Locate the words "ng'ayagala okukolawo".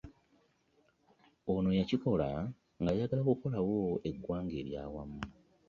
2.81-3.79